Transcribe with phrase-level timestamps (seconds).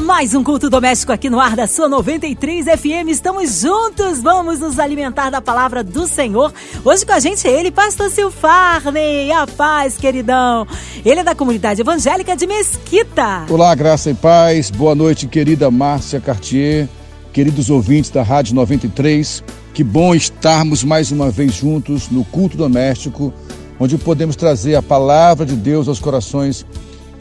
[0.00, 3.08] Mais um culto doméstico aqui no ar da sua 93 FM.
[3.08, 6.52] Estamos juntos, vamos nos alimentar da palavra do Senhor.
[6.84, 9.30] Hoje com a gente ele, pastor Silfarney.
[9.30, 10.66] A paz, queridão.
[11.04, 13.46] Ele é da comunidade evangélica de Mesquita.
[13.48, 14.68] Olá, graça e paz.
[14.68, 16.88] Boa noite, querida Márcia Cartier,
[17.32, 19.44] queridos ouvintes da Rádio 93.
[19.72, 23.32] Que bom estarmos mais uma vez juntos no culto doméstico,
[23.78, 26.66] onde podemos trazer a palavra de Deus aos corações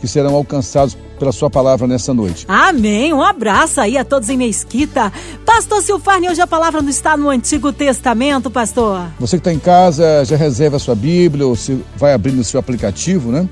[0.04, 2.46] que serão alcançados pela sua palavra nessa noite.
[2.50, 3.14] Amém.
[3.14, 5.12] Um abraço aí a todos em Mesquita.
[5.46, 9.08] Pastor Silfarne, hoje a palavra não está no Antigo Testamento, pastor.
[9.18, 12.44] Você que está em casa, já reserva a sua Bíblia, ou se vai abrir no
[12.44, 13.48] seu aplicativo, né?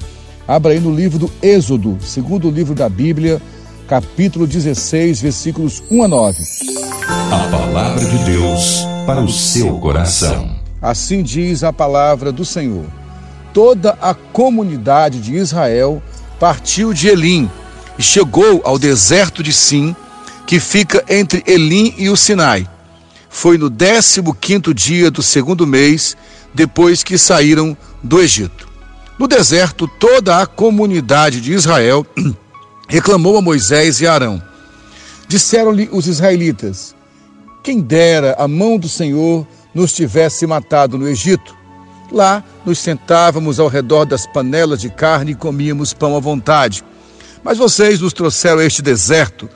[0.45, 3.41] Abra aí no livro do Êxodo, segundo livro da Bíblia,
[3.87, 6.43] capítulo 16, versículos 1 a 9.
[7.31, 10.55] A palavra de Deus para o seu coração.
[10.81, 12.83] Assim diz a palavra do Senhor.
[13.53, 16.01] Toda a comunidade de Israel
[16.37, 17.49] partiu de Elim
[18.01, 19.95] e chegou ao deserto de Sim,
[20.47, 22.67] que fica entre Elim e o Sinai.
[23.29, 26.17] Foi no 15 quinto dia do segundo mês,
[26.51, 28.67] depois que saíram do Egito.
[29.19, 32.03] No deserto, toda a comunidade de Israel
[32.89, 34.41] reclamou a Moisés e Arão.
[35.27, 36.95] Disseram-lhe os israelitas:
[37.61, 41.55] Quem dera a mão do Senhor nos tivesse matado no Egito.
[42.11, 46.83] Lá nos sentávamos ao redor das panelas de carne e comíamos pão à vontade.
[47.43, 49.49] Mas vocês nos trouxeram a este deserto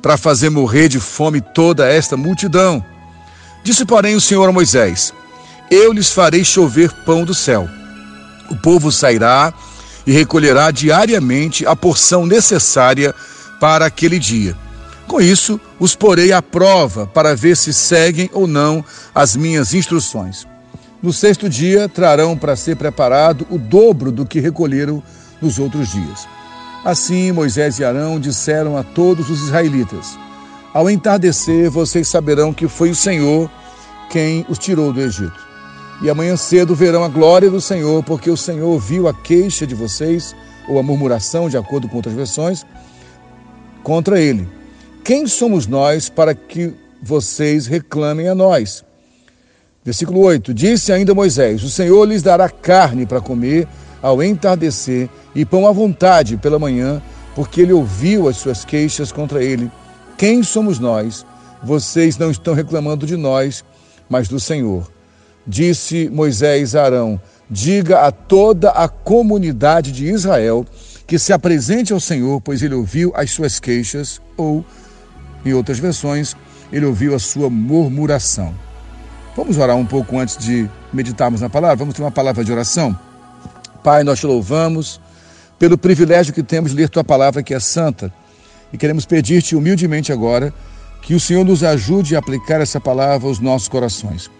[0.00, 2.84] para fazer morrer de fome toda esta multidão.
[3.64, 5.12] Disse, porém, o Senhor a Moisés:
[5.70, 7.68] Eu lhes farei chover pão do céu.
[8.50, 9.52] O povo sairá
[10.06, 13.14] e recolherá diariamente a porção necessária
[13.60, 14.56] para aquele dia.
[15.06, 18.84] Com isso, os porei à prova para ver se seguem ou não
[19.14, 20.46] as minhas instruções.
[21.02, 25.02] No sexto dia, trarão para ser preparado o dobro do que recolheram
[25.40, 26.26] nos outros dias.
[26.84, 30.18] Assim, Moisés e Arão disseram a todos os israelitas:
[30.74, 33.48] Ao entardecer, vocês saberão que foi o Senhor
[34.10, 35.40] quem os tirou do Egito.
[36.02, 39.74] E amanhã cedo verão a glória do Senhor, porque o Senhor ouviu a queixa de
[39.74, 40.34] vocês,
[40.68, 42.66] ou a murmuração, de acordo com outras versões,
[43.84, 44.48] contra ele.
[45.04, 48.84] Quem somos nós para que vocês reclamem a nós?
[49.84, 53.68] Versículo 8: Disse ainda Moisés: O Senhor lhes dará carne para comer
[54.02, 57.00] ao entardecer e pão à vontade pela manhã,
[57.34, 59.70] porque ele ouviu as suas queixas contra ele.
[60.18, 61.24] Quem somos nós?
[61.62, 63.64] Vocês não estão reclamando de nós,
[64.10, 64.90] mas do Senhor.
[65.46, 70.66] Disse Moisés a Arão: Diga a toda a comunidade de Israel
[71.06, 74.64] que se apresente ao Senhor, pois ele ouviu as suas queixas, ou,
[75.44, 76.36] em outras versões,
[76.72, 78.54] ele ouviu a sua murmuração.
[79.36, 81.76] Vamos orar um pouco antes de meditarmos na palavra?
[81.76, 82.98] Vamos ter uma palavra de oração?
[83.82, 85.00] Pai, nós te louvamos
[85.58, 88.12] pelo privilégio que temos de ler tua palavra que é santa
[88.72, 90.52] e queremos pedir-te humildemente agora
[91.02, 94.30] que o Senhor nos ajude a aplicar essa palavra aos nossos corações.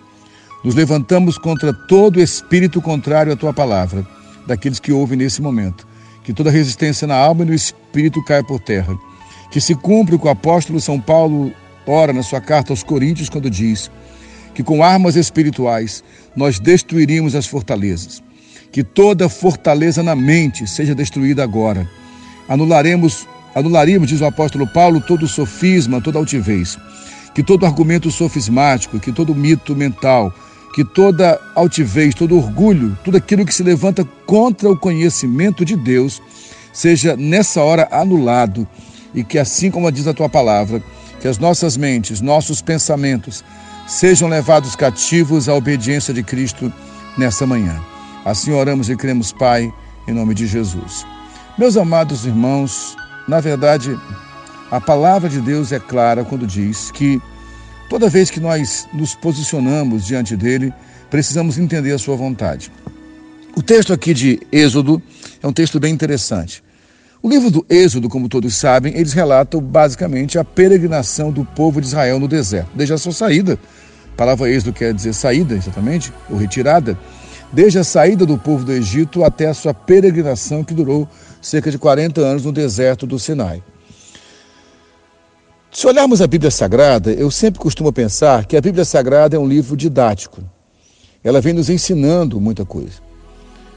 [0.64, 4.06] Nos levantamos contra todo espírito contrário à tua palavra,
[4.47, 5.86] daqueles que ouvem nesse momento.
[6.22, 8.97] Que toda resistência na alma e no espírito caia por terra.
[9.50, 11.53] Que se cumpra o que o apóstolo São Paulo
[11.84, 13.91] ora na sua carta aos Coríntios quando diz:
[14.54, 16.04] que com armas espirituais
[16.36, 18.22] nós destruiríamos as fortalezas.
[18.72, 21.87] Que toda fortaleza na mente seja destruída agora.
[22.49, 26.78] Anularemos, anularíamos, diz o apóstolo Paulo, todo sofisma, toda altivez.
[27.34, 30.34] Que todo argumento sofismático, que todo mito mental,
[30.75, 36.21] que toda altivez, todo orgulho, tudo aquilo que se levanta contra o conhecimento de Deus,
[36.72, 38.66] seja nessa hora anulado
[39.15, 40.83] e que assim como diz a tua palavra,
[41.21, 43.44] que as nossas mentes, nossos pensamentos
[43.87, 46.72] sejam levados cativos à obediência de Cristo
[47.16, 47.91] nessa manhã.
[48.25, 49.72] Assim oramos e cremos, Pai,
[50.06, 51.05] em nome de Jesus.
[51.59, 52.97] Meus amados irmãos,
[53.27, 53.99] na verdade,
[54.71, 57.21] a palavra de Deus é clara quando diz que
[57.91, 60.72] toda vez que nós nos posicionamos diante dele,
[61.10, 62.72] precisamos entender a sua vontade.
[63.54, 65.03] O texto aqui de Êxodo
[65.42, 66.63] é um texto bem interessante.
[67.22, 71.86] O livro do Êxodo, como todos sabem, eles relatam basicamente a peregrinação do povo de
[71.89, 73.59] Israel no deserto, desde a sua saída.
[74.15, 76.98] A palavra Êxodo quer dizer saída, exatamente, ou retirada.
[77.53, 81.07] Desde a saída do povo do Egito até a sua peregrinação, que durou
[81.41, 83.63] cerca de 40 anos no deserto do Sinai.
[85.71, 89.47] Se olharmos a Bíblia Sagrada, eu sempre costumo pensar que a Bíblia Sagrada é um
[89.47, 90.43] livro didático.
[91.22, 93.01] Ela vem nos ensinando muita coisa.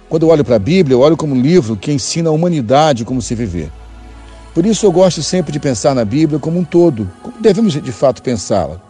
[0.07, 3.04] Quando eu olho para a Bíblia, eu olho como um livro que ensina a humanidade
[3.04, 3.69] como se viver.
[4.54, 7.92] Por isso eu gosto sempre de pensar na Bíblia como um todo, como devemos de
[7.92, 8.81] fato pensá-la.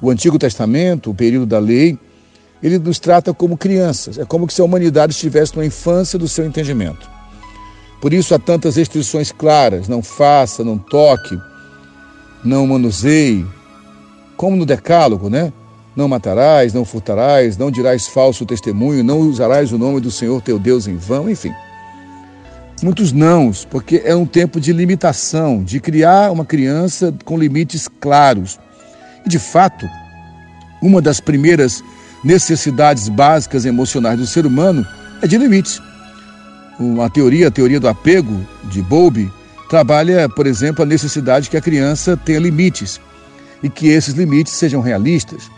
[0.00, 1.98] O Antigo Testamento, o período da lei,
[2.62, 6.44] ele nos trata como crianças, é como se a humanidade estivesse na infância do seu
[6.44, 7.08] entendimento.
[8.00, 11.38] Por isso há tantas restrições claras: não faça, não toque,
[12.44, 13.46] não manuseie,
[14.36, 15.52] como no Decálogo, né?
[15.94, 20.58] Não matarás, não furtarás, não dirás falso testemunho, não usarás o nome do Senhor teu
[20.58, 21.52] Deus em vão, enfim.
[22.82, 28.58] Muitos nãos, porque é um tempo de limitação, de criar uma criança com limites claros.
[29.26, 29.86] E de fato,
[30.80, 31.82] uma das primeiras
[32.24, 34.86] necessidades básicas emocionais do ser humano
[35.22, 35.80] é de limites.
[36.78, 39.30] Uma teoria, a teoria do apego de Bowlby,
[39.68, 43.00] trabalha, por exemplo, a necessidade que a criança tenha limites
[43.62, 45.50] e que esses limites sejam realistas.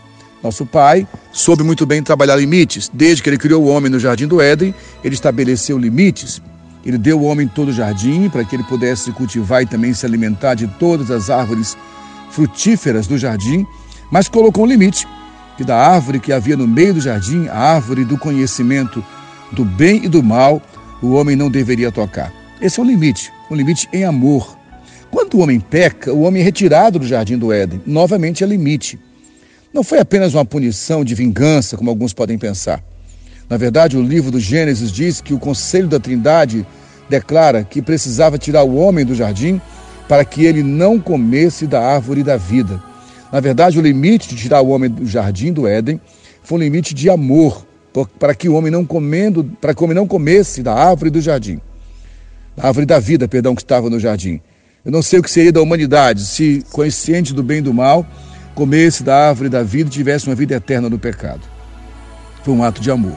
[0.43, 2.91] Nosso pai soube muito bem trabalhar limites.
[2.93, 4.75] Desde que ele criou o homem no jardim do Éden,
[5.05, 6.43] ele estabeleceu limites.
[6.85, 10.05] Ele deu ao homem todo o jardim para que ele pudesse cultivar e também se
[10.05, 11.77] alimentar de todas as árvores
[12.33, 13.65] frutíferas do jardim,
[14.11, 15.07] mas colocou um limite,
[15.57, 19.05] que da árvore que havia no meio do jardim, a árvore do conhecimento
[19.53, 20.63] do bem e do mal,
[21.03, 22.33] o homem não deveria tocar.
[22.61, 24.57] Esse é o limite, um limite em amor.
[25.11, 27.83] Quando o homem peca, o homem é retirado do jardim do Éden.
[27.87, 28.99] Novamente é limite.
[29.73, 32.83] Não foi apenas uma punição de vingança, como alguns podem pensar.
[33.49, 36.67] Na verdade, o livro do Gênesis diz que o conselho da Trindade
[37.11, 39.61] declara que precisava tirar o homem do jardim
[40.09, 42.83] para que ele não comesse da árvore da vida.
[43.33, 45.99] Na verdade, o limite de tirar o homem do jardim do Éden
[46.43, 47.67] foi um limite de amor,
[48.19, 51.19] para que o homem não comendo, para que o homem não comesse da árvore do
[51.19, 51.59] jardim.
[52.55, 54.39] Da árvore da vida, perdão, que estava no jardim.
[54.85, 58.07] Eu não sei o que seria da humanidade se, consciente do bem e do mal,
[58.55, 61.41] comesse da árvore da vida e tivesse uma vida eterna no pecado.
[62.43, 63.17] Foi um ato de amor.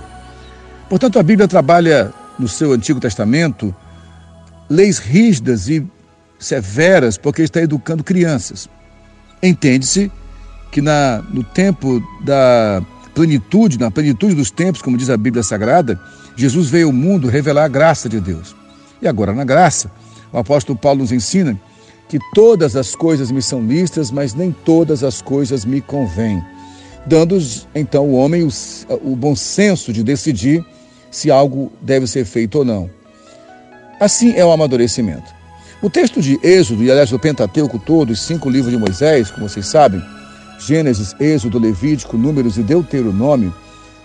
[0.87, 3.75] Portanto, a Bíblia trabalha no seu Antigo Testamento
[4.69, 5.85] leis rígidas e
[6.39, 8.69] severas porque está educando crianças.
[9.45, 10.11] Entende-se
[10.71, 12.81] que na, no tempo da
[13.13, 15.99] plenitude, na plenitude dos tempos, como diz a Bíblia Sagrada,
[16.35, 18.55] Jesus veio ao mundo revelar a graça de Deus.
[19.01, 19.91] E agora, na graça,
[20.33, 21.59] o apóstolo Paulo nos ensina
[22.09, 26.43] que todas as coisas me são listas, mas nem todas as coisas me convêm,
[27.05, 27.37] dando
[27.73, 28.49] então ao homem o,
[29.03, 30.65] o bom senso de decidir
[31.11, 32.89] se algo deve ser feito ou não.
[33.99, 35.34] Assim é o amadurecimento.
[35.85, 39.47] O texto de Êxodo, e aliás o Pentateuco todo, os cinco livros de Moisés, como
[39.47, 40.03] vocês sabem,
[40.57, 43.53] Gênesis, Êxodo, Levítico, Números e Deuteronômio,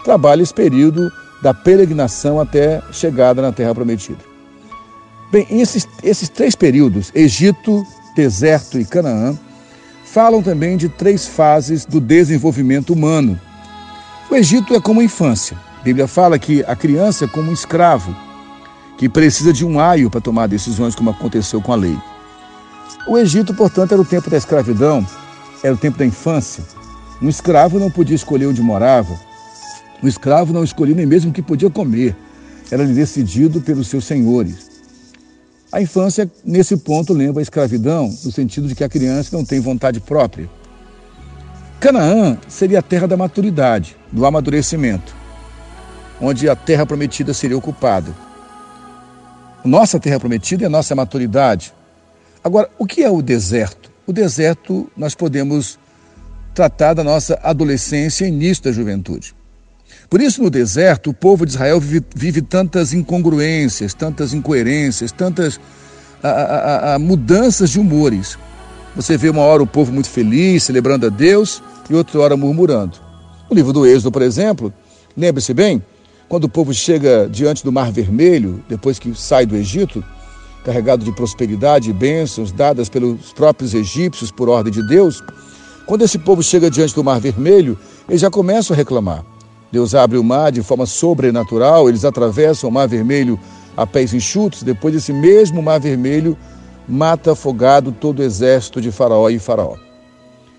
[0.05, 1.11] trabalha esse período
[1.41, 4.19] da peregrinação até chegada na Terra Prometida.
[5.33, 7.83] Bem, esses, esses três períodos, Egito,
[8.15, 9.35] deserto e Canaã,
[10.05, 13.41] falam também de três fases do desenvolvimento humano.
[14.31, 15.57] O Egito é como a infância.
[15.81, 18.15] A Bíblia fala que a criança é como um escravo,
[19.01, 21.97] que precisa de um aio para tomar decisões, como aconteceu com a lei.
[23.09, 25.07] O Egito, portanto, era o tempo da escravidão,
[25.63, 26.63] era o tempo da infância.
[27.23, 29.19] Um escravo não podia escolher onde morava,
[30.03, 32.15] um escravo não escolhia nem mesmo o que podia comer,
[32.71, 34.69] era decidido pelos seus senhores.
[35.73, 39.61] A infância, nesse ponto, lembra a escravidão, no sentido de que a criança não tem
[39.61, 40.47] vontade própria.
[41.81, 45.17] Canaã seria a terra da maturidade, do amadurecimento,
[46.21, 48.15] onde a terra prometida seria ocupada.
[49.65, 51.75] Nossa terra prometida é a nossa maturidade.
[52.43, 53.91] Agora, o que é o deserto?
[54.07, 55.79] O deserto nós podemos
[56.55, 59.35] tratar da nossa adolescência e início da juventude.
[60.09, 65.61] Por isso, no deserto, o povo de Israel vive, vive tantas incongruências, tantas incoerências, tantas
[66.23, 68.39] a, a, a, mudanças de humores.
[68.97, 72.99] Você vê uma hora o povo muito feliz, celebrando a Deus, e outra hora murmurando.
[73.49, 74.73] No livro do Êxodo, por exemplo,
[75.17, 75.83] lembre-se bem,
[76.31, 80.03] quando o povo chega diante do Mar Vermelho, depois que sai do Egito,
[80.65, 85.21] carregado de prosperidade e bênçãos dadas pelos próprios egípcios por ordem de Deus,
[85.87, 87.77] quando esse povo chega diante do Mar Vermelho,
[88.09, 89.25] eles já começam a reclamar.
[89.73, 93.37] Deus abre o mar de forma sobrenatural, eles atravessam o Mar Vermelho
[93.77, 96.39] a pés enxutos, depois esse mesmo Mar Vermelho
[96.89, 99.75] mata afogado todo o exército de Faraó e Faraó.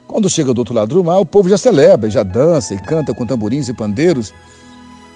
[0.06, 3.14] Quando chega do outro lado do mar, o povo já celebra, já dança e canta
[3.14, 4.34] com tamborins e pandeiros.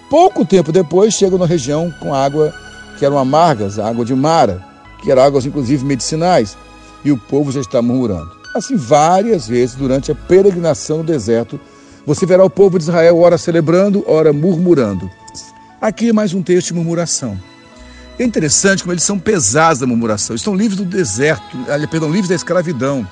[0.10, 2.54] Pouco tempo depois, chegam na região com água
[2.98, 4.64] que eram amargas, a água de Mara,
[5.02, 6.58] que eram águas inclusive medicinais,
[7.04, 8.32] e o povo já está murmurando.
[8.56, 11.60] Assim, várias vezes durante a peregrinação no deserto,
[12.06, 15.10] você verá o povo de Israel ora celebrando, ora murmurando.
[15.82, 17.38] Aqui mais um texto de murmuração.
[18.18, 20.36] É interessante como eles são pesados da murmuração.
[20.36, 21.58] Estão livres do deserto,
[21.92, 23.06] perdão, livres da escravidão.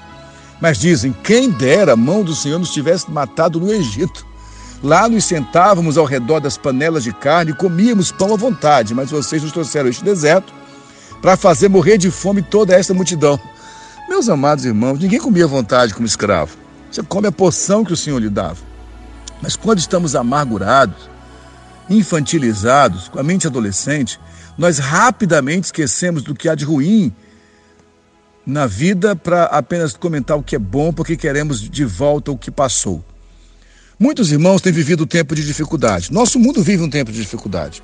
[0.62, 4.25] Mas dizem: quem dera a mão do Senhor nos tivesse matado no Egito.
[4.83, 9.09] Lá nos sentávamos ao redor das panelas de carne e comíamos pão à vontade, mas
[9.11, 10.53] vocês nos trouxeram este deserto
[11.21, 13.39] para fazer morrer de fome toda esta multidão.
[14.09, 16.57] Meus amados irmãos, ninguém comia à vontade como escravo.
[16.91, 18.57] Você come a porção que o Senhor lhe dava.
[19.41, 21.09] Mas quando estamos amargurados,
[21.89, 24.19] infantilizados, com a mente adolescente,
[24.57, 27.15] nós rapidamente esquecemos do que há de ruim
[28.45, 32.51] na vida para apenas comentar o que é bom, porque queremos de volta o que
[32.51, 33.01] passou.
[34.00, 36.12] Muitos irmãos têm vivido um tempo de dificuldade.
[36.12, 37.83] Nosso mundo vive um tempo de dificuldade.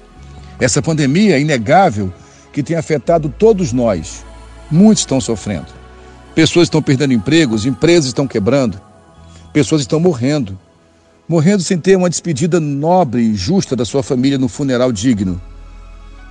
[0.60, 2.12] Essa pandemia é inegável
[2.52, 4.26] que tem afetado todos nós.
[4.72, 5.68] Muitos estão sofrendo.
[6.34, 8.82] Pessoas estão perdendo empregos, empresas estão quebrando,
[9.54, 10.58] pessoas estão morrendo.
[11.28, 15.40] Morrendo sem ter uma despedida nobre e justa da sua família no funeral digno.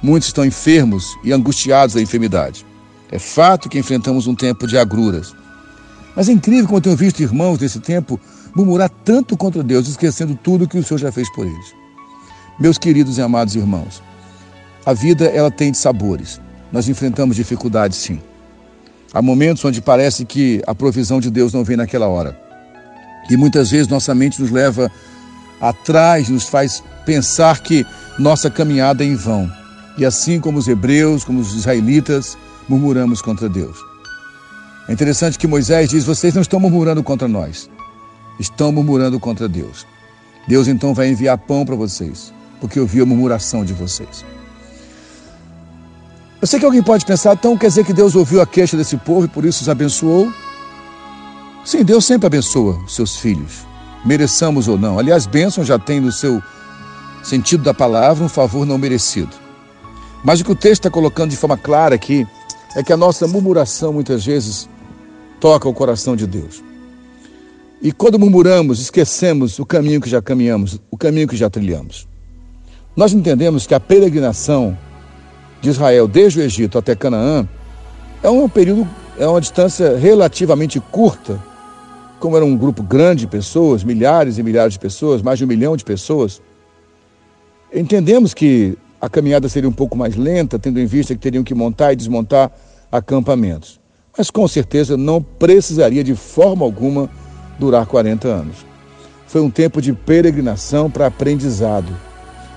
[0.03, 2.67] Muitos estão enfermos e angustiados da enfermidade.
[3.11, 5.35] É fato que enfrentamos um tempo de agruras.
[6.17, 8.21] Mas é incrível como eu tenho visto irmãos desse tempo
[8.55, 11.75] murmurar tanto contra Deus, esquecendo tudo que o Senhor já fez por eles.
[12.59, 14.03] Meus queridos e amados irmãos,
[14.85, 16.41] a vida ela tem sabores.
[16.73, 18.21] Nós enfrentamos dificuldades, sim.
[19.13, 22.39] Há momentos onde parece que a provisão de Deus não vem naquela hora.
[23.31, 24.91] E muitas vezes nossa mente nos leva
[25.61, 27.87] atrás, nos faz pensar que
[28.19, 29.51] nossa caminhada é em vão.
[29.97, 32.37] E assim como os hebreus, como os israelitas,
[32.69, 33.77] murmuramos contra Deus.
[34.89, 37.69] É interessante que Moisés diz: Vocês não estão murmurando contra nós,
[38.39, 39.87] estão murmurando contra Deus.
[40.47, 44.25] Deus então vai enviar pão para vocês, porque ouviu a murmuração de vocês.
[46.41, 48.97] Eu sei que alguém pode pensar, então quer dizer que Deus ouviu a queixa desse
[48.97, 50.33] povo e por isso os abençoou?
[51.65, 53.67] Sim, Deus sempre abençoa os seus filhos,
[54.05, 54.99] mereçamos ou não.
[54.99, 56.41] Aliás, bênção já tem no seu
[57.23, 59.35] sentido da palavra um favor não merecido.
[60.25, 62.27] Mas o que o texto está colocando de forma clara aqui
[62.75, 64.69] é que a nossa murmuração muitas vezes
[65.41, 66.63] toca o coração de Deus.
[67.81, 72.09] E quando murmuramos, esquecemos o caminho que já caminhamos, o caminho que já trilhamos.
[72.97, 74.77] Nós entendemos que a peregrinação
[75.61, 77.49] de Israel desde o Egito até Canaã
[78.21, 81.41] é um período, é uma distância relativamente curta,
[82.19, 85.49] como era um grupo grande de pessoas, milhares e milhares de pessoas, mais de um
[85.49, 86.43] milhão de pessoas.
[87.73, 91.55] Entendemos que a caminhada seria um pouco mais lenta, tendo em vista que teriam que
[91.55, 92.51] montar e desmontar
[92.91, 93.79] acampamentos.
[94.17, 97.09] Mas com certeza não precisaria de forma alguma
[97.59, 98.57] durar 40 anos.
[99.27, 101.95] Foi um tempo de peregrinação para aprendizado.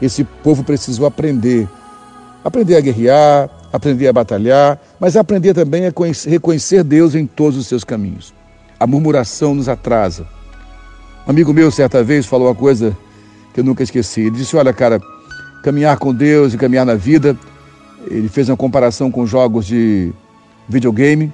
[0.02, 1.68] Esse povo precisou aprender.
[2.44, 5.94] Aprender a guerrear, aprender a batalhar, mas aprender também a
[6.28, 8.34] reconhecer Deus em todos os seus caminhos.
[8.80, 10.26] A murmuração nos atrasa.
[11.28, 12.98] Um amigo meu, certa vez, falou uma coisa
[13.54, 14.22] que eu nunca esqueci.
[14.22, 15.00] Ele disse: Olha, cara,
[15.64, 17.38] caminhar com Deus e caminhar na vida.
[18.08, 20.12] Ele fez uma comparação com jogos de
[20.68, 21.32] videogame.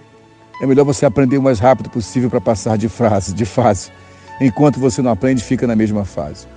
[0.62, 3.92] É melhor você aprender o mais rápido possível para passar de fase, de fase.
[4.42, 6.48] Enquanto você não aprende, fica na mesma fase.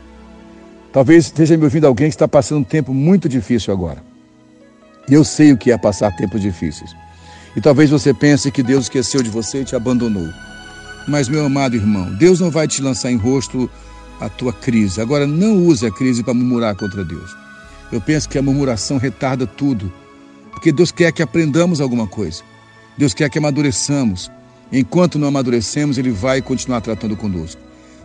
[0.92, 4.02] Talvez esteja me ouvindo alguém que está passando um tempo muito difícil agora.
[5.08, 6.94] E eu sei o que é passar tempos difíceis.
[7.54, 10.28] E talvez você pense que Deus esqueceu de você e te abandonou.
[11.06, 13.68] Mas, meu amado irmão, Deus não vai te lançar em rosto
[14.20, 15.00] a tua crise.
[15.00, 17.34] Agora, não use a crise para murmurar contra Deus.
[17.90, 19.92] Eu penso que a murmuração retarda tudo,
[20.52, 22.42] porque Deus quer que aprendamos alguma coisa.
[23.00, 24.30] Deus quer que amadureçamos.
[24.70, 27.58] Enquanto não amadurecemos, Ele vai continuar tratando conosco.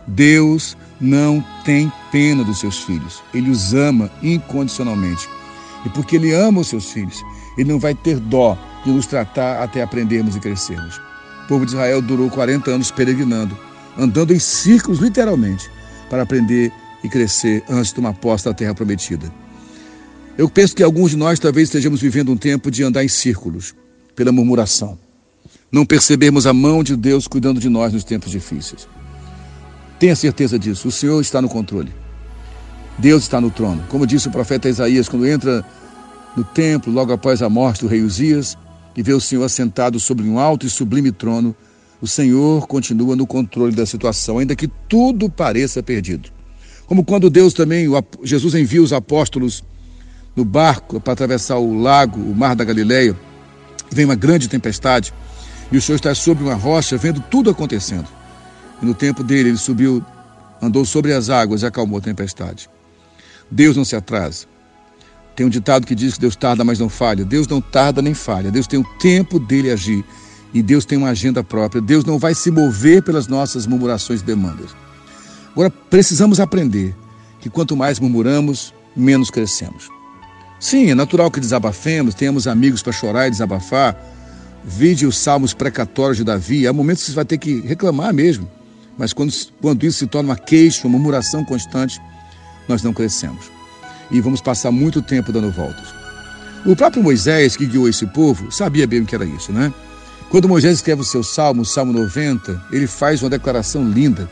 [0.06, 3.22] Deus não tem pena dos seus filhos.
[3.34, 5.28] Ele os ama incondicionalmente.
[5.84, 7.22] E porque Ele ama os seus filhos,
[7.58, 10.96] Ele não vai ter dó de nos tratar até aprendermos e crescermos.
[11.44, 13.54] O povo de Israel durou 40 anos peregrinando,
[13.98, 15.70] andando em círculos, literalmente,
[16.08, 16.72] para aprender
[17.04, 19.30] e crescer antes de uma posta da terra prometida.
[20.38, 23.74] Eu penso que alguns de nós talvez estejamos vivendo um tempo de andar em círculos,
[24.16, 24.98] pela murmuração.
[25.70, 28.88] Não percebermos a mão de Deus cuidando de nós nos tempos difíceis.
[30.00, 31.92] Tenha certeza disso, o Senhor está no controle.
[32.98, 33.84] Deus está no trono.
[33.88, 35.64] Como disse o profeta Isaías, quando entra
[36.36, 38.56] no templo, logo após a morte do rei Uzias,
[38.96, 41.54] e vê o Senhor assentado sobre um alto e sublime trono,
[42.00, 46.30] o Senhor continua no controle da situação, ainda que tudo pareça perdido.
[46.86, 47.86] Como quando Deus também,
[48.22, 49.62] Jesus envia os apóstolos
[50.34, 53.16] no barco para atravessar o lago, o mar da Galileia,
[53.90, 55.12] vem uma grande tempestade
[55.70, 58.06] e o Senhor está sobre uma rocha vendo tudo acontecendo.
[58.80, 60.04] E no tempo dele ele subiu,
[60.60, 62.68] andou sobre as águas e acalmou a tempestade.
[63.50, 64.46] Deus não se atrasa.
[65.34, 67.24] Tem um ditado que diz que Deus tarda, mas não falha.
[67.24, 68.50] Deus não tarda nem falha.
[68.50, 70.04] Deus tem o tempo dele agir.
[70.54, 71.80] E Deus tem uma agenda própria.
[71.80, 74.74] Deus não vai se mover pelas nossas murmurações e demandas.
[75.52, 76.94] Agora, precisamos aprender
[77.40, 79.95] que quanto mais murmuramos, menos crescemos.
[80.58, 83.96] Sim, é natural que desabafemos, tenhamos amigos para chorar e desabafar.
[84.64, 86.66] Vide os salmos precatórios de Davi.
[86.66, 88.50] Há momentos que você vai ter que reclamar mesmo.
[88.98, 92.00] Mas quando, quando isso se torna uma queixa, uma murmuração constante,
[92.66, 93.50] nós não crescemos.
[94.10, 95.94] E vamos passar muito tempo dando voltas.
[96.64, 99.72] O próprio Moisés, que guiou esse povo, sabia bem o que era isso, né?
[100.30, 104.28] Quando Moisés escreve o seu salmo, o Salmo 90, ele faz uma declaração linda.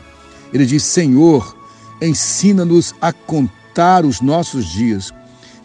[0.53, 1.55] Ele diz: Senhor,
[2.01, 5.13] ensina-nos a contar os nossos dias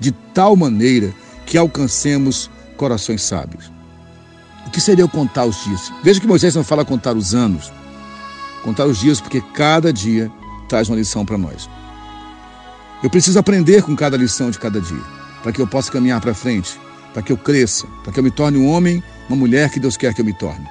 [0.00, 1.12] de tal maneira
[1.47, 3.71] que alcancemos corações sábios.
[4.66, 5.92] O que seria contar os dias?
[6.02, 7.71] Veja que Moisés não fala contar os anos,
[8.64, 10.30] contar os dias, porque cada dia
[10.69, 11.69] traz uma lição para nós.
[13.02, 15.02] Eu preciso aprender com cada lição de cada dia,
[15.42, 16.78] para que eu possa caminhar para frente,
[17.12, 19.97] para que eu cresça, para que eu me torne um homem, uma mulher que Deus
[19.97, 20.66] quer que eu me torne.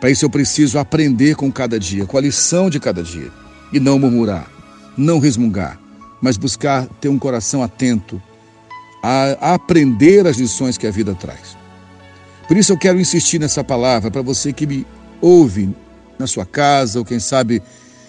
[0.00, 3.30] Para isso eu preciso aprender com cada dia, com a lição de cada dia,
[3.72, 4.50] e não murmurar,
[4.96, 5.78] não resmungar,
[6.20, 8.20] mas buscar ter um coração atento
[9.02, 11.56] a aprender as lições que a vida traz.
[12.46, 14.86] Por isso eu quero insistir nessa palavra para você que me
[15.20, 15.74] ouve
[16.18, 17.62] na sua casa, ou quem sabe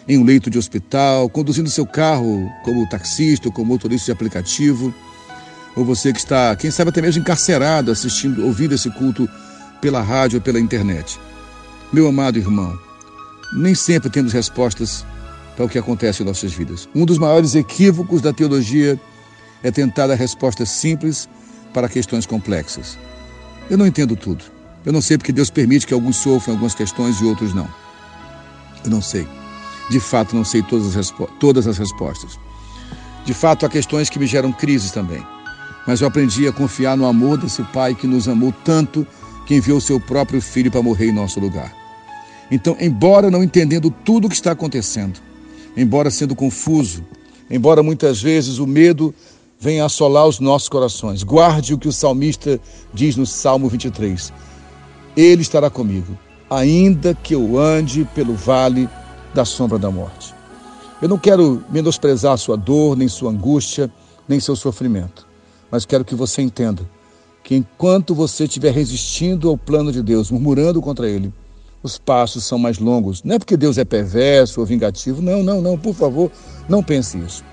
[0.07, 4.93] em um leito de hospital, conduzindo seu carro como taxista ou como motorista de aplicativo,
[5.75, 9.29] ou você que está, quem sabe até mesmo encarcerado assistindo, ouvindo esse culto
[9.79, 11.19] pela rádio ou pela internet.
[11.93, 12.77] Meu amado irmão,
[13.53, 15.05] nem sempre temos respostas
[15.55, 16.89] para o que acontece em nossas vidas.
[16.95, 18.99] Um dos maiores equívocos da teologia
[19.63, 21.27] é tentar dar respostas simples
[21.73, 22.97] para questões complexas.
[23.69, 24.43] Eu não entendo tudo.
[24.85, 27.67] Eu não sei porque Deus permite que alguns sofram algumas questões e outros não.
[28.83, 29.27] Eu não sei.
[29.89, 32.39] De fato, não sei todas as, todas as respostas.
[33.25, 35.23] De fato, há questões que me geram crises também.
[35.85, 39.05] Mas eu aprendi a confiar no amor desse Pai que nos amou tanto
[39.45, 41.75] que enviou seu próprio filho para morrer em nosso lugar.
[42.51, 45.19] Então, embora não entendendo tudo o que está acontecendo,
[45.75, 47.03] embora sendo confuso,
[47.49, 49.13] embora muitas vezes o medo
[49.59, 52.59] venha assolar os nossos corações, guarde o que o salmista
[52.93, 54.31] diz no Salmo 23.
[55.17, 56.17] Ele estará comigo,
[56.49, 58.87] ainda que eu ande pelo vale
[59.33, 60.33] da sombra da morte.
[61.01, 63.91] Eu não quero menosprezar sua dor, nem sua angústia,
[64.27, 65.27] nem seu sofrimento,
[65.69, 66.89] mas quero que você entenda
[67.43, 71.33] que enquanto você estiver resistindo ao plano de Deus, murmurando contra ele,
[71.83, 73.23] os passos são mais longos.
[73.23, 76.31] Não é porque Deus é perverso ou vingativo, não, não, não, por favor,
[76.67, 77.43] não pense isso.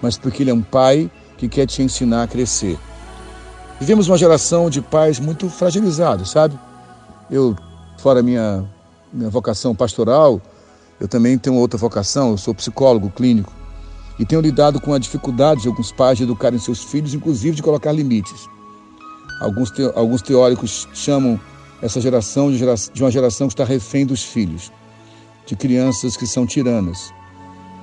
[0.00, 1.10] Mas porque Ele é um Pai
[1.42, 2.78] que quer te ensinar a crescer.
[3.80, 6.56] Vivemos uma geração de pais muito fragilizados, sabe?
[7.28, 7.56] Eu,
[7.98, 8.64] fora minha,
[9.12, 10.40] minha vocação pastoral,
[11.00, 13.52] eu também tenho outra vocação, eu sou psicólogo clínico
[14.20, 17.62] e tenho lidado com a dificuldade de alguns pais de educarem seus filhos, inclusive de
[17.62, 18.48] colocar limites.
[19.40, 21.40] Alguns, te, alguns teóricos chamam
[21.82, 24.70] essa geração de, gera, de uma geração que está refém dos filhos,
[25.44, 27.12] de crianças que são tiranas.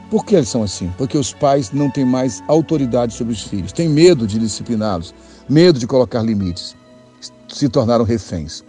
[0.10, 0.92] Por que eles são assim?
[0.98, 5.14] Porque os pais não têm mais autoridade sobre os filhos, têm medo de discipliná-los,
[5.48, 6.76] medo de colocar limites,
[7.48, 8.64] se tornaram reféns.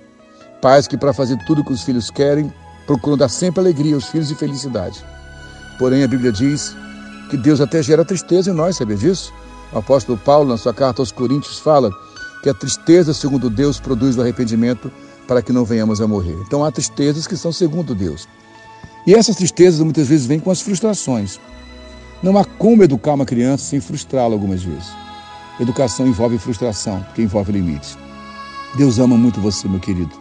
[0.60, 2.52] Pais que, para fazer tudo o que os filhos querem,
[2.86, 5.02] procuram dar sempre alegria aos filhos e felicidade.
[5.78, 6.76] Porém, a Bíblia diz
[7.30, 9.32] que Deus até gera tristeza em nós, sabia disso?
[9.72, 11.90] O apóstolo Paulo, na sua carta aos Coríntios, fala
[12.42, 14.92] que a tristeza, segundo Deus, produz o arrependimento
[15.26, 16.36] para que não venhamos a morrer.
[16.46, 18.28] Então, há tristezas que são segundo Deus.
[19.06, 21.40] E essas tristezas muitas vezes vêm com as frustrações.
[22.22, 24.90] Não há como educar uma criança sem frustrá-la algumas vezes.
[25.58, 27.96] Educação envolve frustração, porque envolve limites.
[28.76, 30.14] Deus ama muito você, meu querido.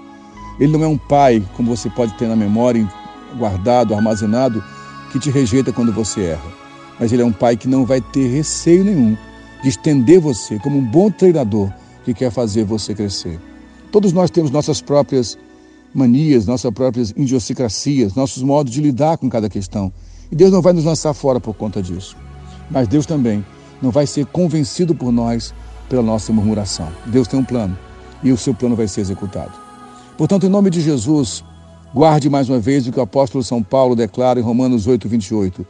[0.59, 2.87] Ele não é um pai, como você pode ter na memória,
[3.37, 4.63] guardado, armazenado,
[5.11, 6.51] que te rejeita quando você erra.
[6.99, 9.17] Mas ele é um pai que não vai ter receio nenhum
[9.61, 11.71] de estender você como um bom treinador
[12.03, 13.39] que quer fazer você crescer.
[13.91, 15.37] Todos nós temos nossas próprias
[15.93, 19.91] manias, nossas próprias idiosincrasias, nossos modos de lidar com cada questão.
[20.31, 22.15] E Deus não vai nos lançar fora por conta disso.
[22.69, 23.43] Mas Deus também
[23.81, 25.53] não vai ser convencido por nós
[25.89, 26.87] pela nossa murmuração.
[27.07, 27.77] Deus tem um plano
[28.23, 29.53] e o seu plano vai ser executado.
[30.17, 31.43] Portanto, em nome de Jesus,
[31.93, 35.65] guarde mais uma vez o que o apóstolo São Paulo declara em Romanos 8, 28.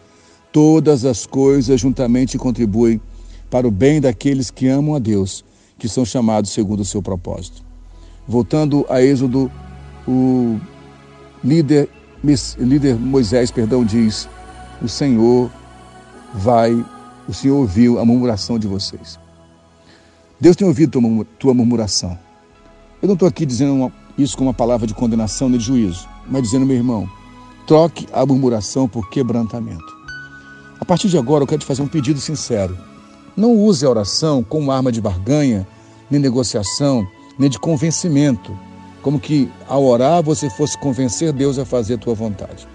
[0.51, 2.99] Todas as coisas juntamente contribuem
[3.49, 5.45] para o bem daqueles que amam a Deus,
[5.77, 7.63] que são chamados segundo o seu propósito.
[8.27, 9.51] Voltando a Êxodo,
[10.09, 10.59] o
[11.43, 11.87] líder,
[12.57, 14.27] líder Moisés, perdão, diz:
[14.81, 15.51] O Senhor
[16.33, 16.73] vai,
[17.27, 19.19] o Senhor ouviu a murmuração de vocês.
[20.39, 22.17] Deus tem ouvido tua, tua murmuração.
[23.01, 26.07] Eu não estou aqui dizendo uma, isso com uma palavra de condenação nem de juízo,
[26.27, 27.07] mas dizendo, meu irmão,
[27.67, 29.99] troque a murmuração por quebrantamento.
[30.79, 32.75] A partir de agora, eu quero te fazer um pedido sincero.
[33.37, 35.67] Não use a oração como arma de barganha,
[36.09, 38.57] nem negociação, nem de convencimento,
[39.01, 42.67] como que ao orar você fosse convencer Deus a fazer a tua vontade.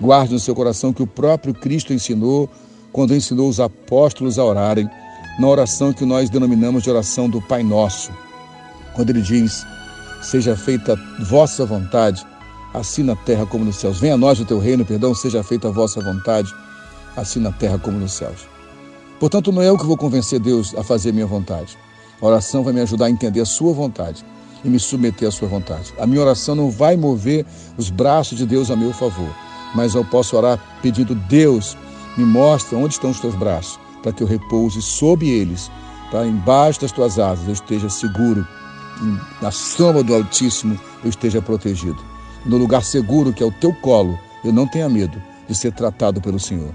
[0.00, 2.48] Guarde no seu coração que o próprio Cristo ensinou
[2.92, 4.88] quando ensinou os apóstolos a orarem,
[5.38, 8.12] na oração que nós denominamos de oração do Pai Nosso,
[8.94, 9.64] quando ele diz:
[10.20, 12.26] seja feita a vossa vontade,
[12.74, 13.98] assim na terra como nos céus.
[13.98, 16.52] Venha a nós o teu reino, perdão, seja feita a vossa vontade,
[17.16, 18.46] assim na terra como nos céus.
[19.18, 21.78] Portanto, não é eu que vou convencer Deus a fazer minha vontade.
[22.20, 24.24] A oração vai me ajudar a entender a sua vontade
[24.64, 25.92] e me submeter à sua vontade.
[25.98, 27.44] A minha oração não vai mover
[27.76, 29.34] os braços de Deus a meu favor,
[29.74, 31.76] mas eu posso orar pedindo: Deus,
[32.16, 35.70] me mostra onde estão os teus braços, para que eu repouse sob eles,
[36.10, 38.46] para embaixo das tuas asas eu esteja seguro,
[39.40, 41.98] na sombra do Altíssimo eu esteja protegido.
[42.44, 46.20] No lugar seguro que é o teu colo, eu não tenha medo de ser tratado
[46.20, 46.72] pelo Senhor.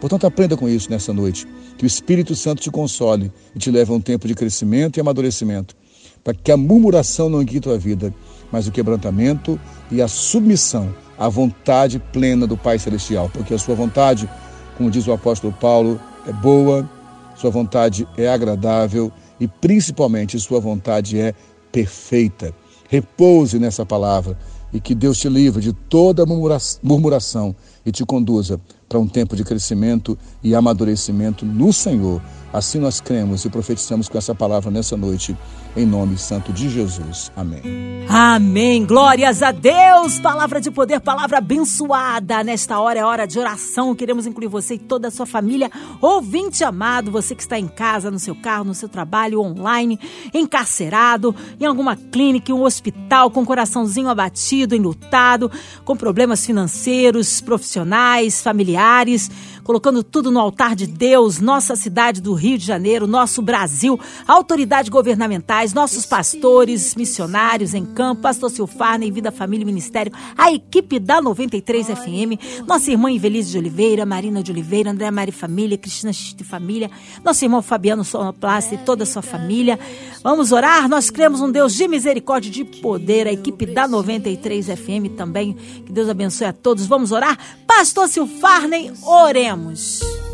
[0.00, 1.46] Portanto, aprenda com isso nessa noite.
[1.76, 5.00] Que o Espírito Santo te console e te leve a um tempo de crescimento e
[5.00, 5.74] amadurecimento
[6.22, 8.12] para que a murmuração não guie tua vida,
[8.50, 9.58] mas o quebrantamento
[9.90, 14.28] e a submissão à vontade plena do Pai Celestial, porque a sua vontade,
[14.76, 16.88] como diz o apóstolo Paulo, é boa,
[17.36, 21.34] sua vontade é agradável e principalmente sua vontade é
[21.72, 22.54] perfeita.
[22.88, 24.36] Repouse nessa palavra
[24.72, 27.54] e que Deus te livre de toda murmuração
[27.84, 32.20] e te conduza para um tempo de crescimento e amadurecimento no Senhor.
[32.52, 35.36] Assim nós cremos e profetizamos com essa palavra nessa noite,
[35.76, 37.30] em nome santo de Jesus.
[37.36, 37.62] Amém.
[38.08, 38.84] Amém.
[38.84, 40.18] Glórias a Deus.
[40.18, 42.42] Palavra de poder, palavra abençoada.
[42.42, 43.94] Nesta hora é hora de oração.
[43.94, 45.70] Queremos incluir você e toda a sua família.
[46.00, 50.00] Ouvinte amado, você que está em casa, no seu carro, no seu trabalho, online,
[50.34, 55.48] encarcerado, em alguma clínica, em um hospital, com o coraçãozinho abatido, enlutado,
[55.84, 59.30] com problemas financeiros, profissionais, familiares familiares,
[59.64, 64.88] colocando tudo no altar de Deus, nossa cidade do Rio de Janeiro, nosso Brasil, autoridades
[64.88, 71.20] governamentais, nossos pastores, missionários em campo, pastor Silfarne, Vida, Família e Ministério, a equipe da
[71.20, 76.44] 93 FM, nossa irmã Invelise de Oliveira, Marina de Oliveira, André Mari Família, Cristina de
[76.44, 76.90] Família,
[77.24, 79.78] nosso irmão Fabiano Sonoplasta e toda a sua família.
[80.22, 80.88] Vamos orar?
[80.88, 85.54] Nós cremos um Deus de misericórdia e de poder, a equipe da 93 FM também.
[85.84, 86.86] Que Deus abençoe a todos.
[86.86, 87.38] Vamos orar?
[87.66, 89.59] Pastor Silfarney, oremos.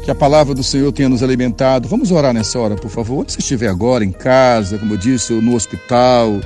[0.04, 1.88] Que a palavra do Senhor tenha nos alimentado.
[1.88, 3.20] Vamos orar nessa hora, por favor.
[3.20, 6.40] Onde você estiver agora, em casa, como eu disse, ou no hospital,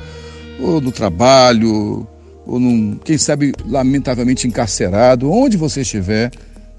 [0.59, 2.07] ou no trabalho,
[2.47, 6.31] ou num, quem sabe, lamentavelmente encarcerado, onde você estiver,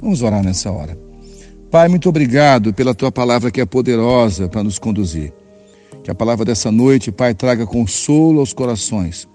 [0.01, 0.97] vamos orar nessa hora.
[1.69, 5.31] Pai, muito obrigado pela tua palavra que é poderosa para nos conduzir.
[6.03, 9.27] Que a palavra dessa noite, Pai, traga consolo aos corações.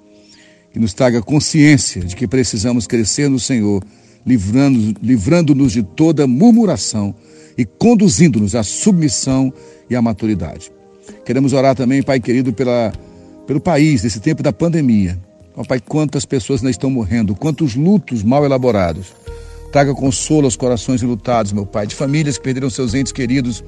[0.72, 3.82] Que nos traga consciência de que precisamos crescer no Senhor
[4.26, 7.14] livrando-nos livrando de toda murmuração
[7.56, 9.52] e conduzindo-nos à submissão
[9.88, 10.70] e à maturidade.
[11.24, 12.92] Queremos orar também, Pai querido, pela,
[13.46, 15.18] pelo país, nesse tempo da pandemia.
[15.56, 19.14] Ó Pai, quantas pessoas ainda estão morrendo, quantos lutos mal elaborados.
[19.72, 23.64] Traga consolo aos corações enlutados, meu Pai, de famílias que perderam seus entes queridos,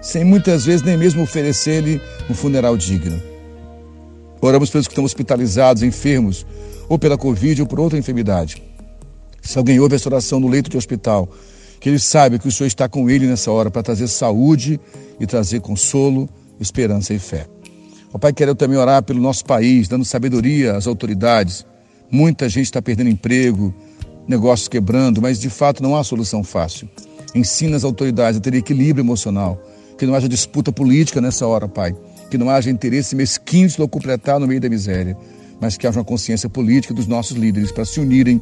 [0.00, 3.20] sem muitas vezes nem mesmo oferecer-lhe um funeral digno.
[4.40, 6.44] Oramos pelos que estão hospitalizados, enfermos,
[6.88, 8.60] ou pela Covid ou por outra enfermidade.
[9.42, 11.28] Se alguém ouve essa oração no leito de hospital,
[11.80, 14.80] que ele saiba que o Senhor está com ele nessa hora para trazer saúde
[15.18, 16.28] e trazer consolo,
[16.60, 17.46] esperança e fé.
[18.12, 21.66] O Pai, quero também orar pelo nosso país, dando sabedoria às autoridades.
[22.10, 23.74] Muita gente está perdendo emprego,
[24.28, 26.88] negócios quebrando, mas de fato não há solução fácil.
[27.34, 29.60] Ensina as autoridades a ter equilíbrio emocional,
[29.98, 31.96] que não haja disputa política nessa hora, Pai,
[32.30, 35.16] que não haja interesse mesquinho de locupletar no meio da miséria,
[35.60, 38.40] mas que haja uma consciência política dos nossos líderes para se unirem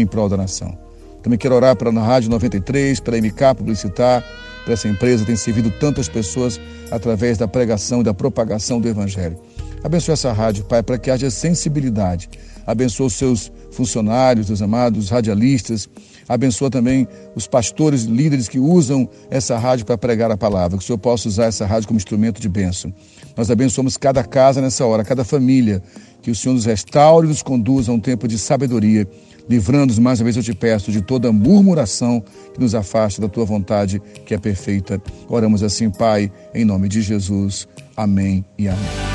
[0.00, 0.76] em prol da nação.
[1.22, 4.24] Também quero orar para a Rádio 93, pela MK Publicitar,
[4.68, 9.38] para essa empresa tem servido tantas pessoas através da pregação e da propagação do Evangelho.
[9.82, 12.28] Abençoe essa rádio, Pai, para que haja sensibilidade.
[12.66, 15.88] Abençoe os seus funcionários, os amados radialistas.
[16.28, 20.76] Abençoa também os pastores, líderes que usam essa rádio para pregar a palavra.
[20.76, 22.92] Que o Senhor possa usar essa rádio como instrumento de bênção.
[23.34, 25.82] Nós abençoamos cada casa nessa hora, cada família.
[26.20, 29.08] Que o Senhor nos restaure e nos conduza a um tempo de sabedoria
[29.48, 33.44] livrando-nos, mais uma vez eu te peço, de toda murmuração que nos afaste da tua
[33.44, 35.00] vontade, que é perfeita.
[35.28, 37.66] Oramos assim, Pai, em nome de Jesus.
[37.96, 39.07] Amém e amém.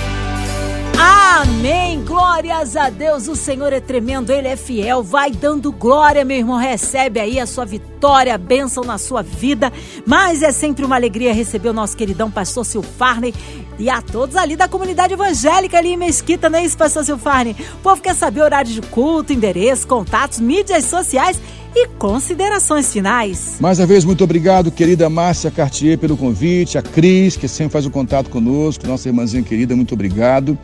[1.43, 2.01] Amém.
[2.06, 3.27] Glórias a Deus.
[3.27, 5.03] O Senhor é tremendo, Ele é fiel.
[5.03, 6.56] Vai dando glória, meu irmão.
[6.56, 9.71] Recebe aí a sua vitória, a bênção na sua vida.
[10.06, 13.34] Mas é sempre uma alegria receber o nosso queridão pastor Silfarney
[13.77, 17.58] e a todos ali da comunidade evangélica ali em Mesquita, não é isso, pastor Silfarney?
[17.73, 21.41] O povo quer saber horário de culto, endereço, contatos, mídias sociais
[21.75, 23.58] e considerações finais.
[23.60, 27.86] Mais uma vez, muito obrigado, querida Márcia Cartier, pelo convite, a Cris, que sempre faz
[27.86, 30.58] o contato conosco, nossa irmãzinha querida, muito obrigado.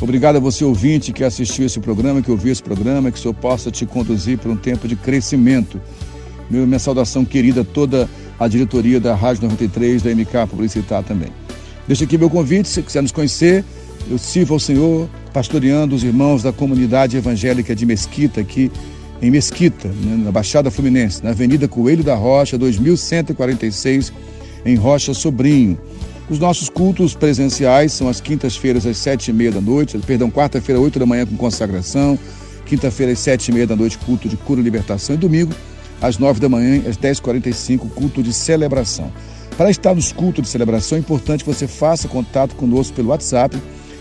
[0.00, 3.34] Obrigado a você, ouvinte, que assistiu esse programa, que ouviu esse programa, que o Senhor
[3.34, 5.80] possa te conduzir para um tempo de crescimento.
[6.48, 8.08] Minha saudação querida a toda
[8.38, 11.30] a diretoria da Rádio 93, da MK Publicitar também.
[11.86, 13.64] Deixa aqui meu convite, se quiser nos conhecer,
[14.08, 18.70] eu sirvo ao Senhor pastoreando os irmãos da comunidade evangélica de Mesquita, aqui
[19.20, 24.12] em Mesquita, né, na Baixada Fluminense, na Avenida Coelho da Rocha, 2146,
[24.64, 25.76] em Rocha Sobrinho.
[26.30, 30.78] Os nossos cultos presenciais são as quintas-feiras às sete e meia da noite, perdão, quarta-feira,
[30.78, 32.18] oito da manhã com consagração,
[32.66, 35.54] quinta-feira às sete e meia da noite, culto de cura e libertação, e domingo,
[36.02, 39.10] às nove da manhã, às dez e quarenta e cinco, culto de celebração.
[39.56, 43.56] Para estar nos cultos de celebração, é importante que você faça contato conosco pelo WhatsApp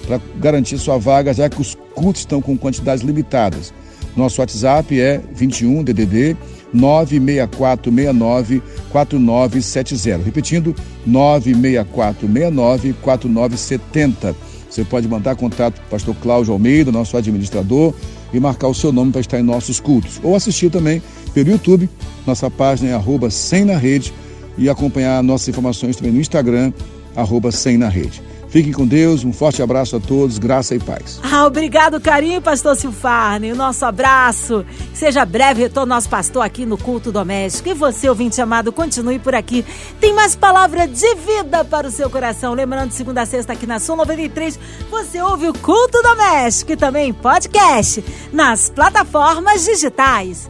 [0.05, 3.73] para garantir sua vaga, já que os cultos estão com quantidades limitadas.
[4.17, 6.35] Nosso WhatsApp é 21 DDD
[6.73, 10.23] 96469 4970.
[10.23, 10.75] Repetindo,
[11.05, 14.35] 96469 4970.
[14.69, 17.93] Você pode mandar contato com o pastor Cláudio Almeida, nosso administrador,
[18.33, 20.19] e marcar o seu nome para estar em nossos cultos.
[20.21, 21.01] Ou assistir também
[21.33, 21.89] pelo YouTube,
[22.25, 24.13] nossa página é arroba sem na rede,
[24.57, 26.73] e acompanhar nossas informações também no Instagram,
[27.15, 28.21] arroba sem na rede.
[28.49, 31.19] Fiquem com Deus, um forte abraço a todos, graça e paz.
[31.21, 33.51] Ah, obrigado, carinho, pastor Silfarne.
[33.51, 34.65] O nosso abraço.
[34.93, 37.69] Seja breve retorno nosso pastor aqui no culto doméstico.
[37.69, 39.65] E você, ouvinte amado, continue por aqui.
[39.99, 42.53] Tem mais palavra de vida para o seu coração.
[42.53, 44.57] Lembrando, segunda a sexta aqui na Sul 93,
[44.89, 50.49] você ouve o culto doméstico e também podcast nas plataformas digitais.